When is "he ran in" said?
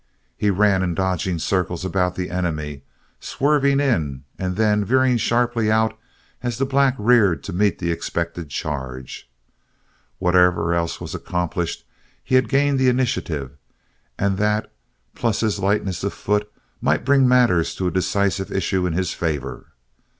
0.35-0.95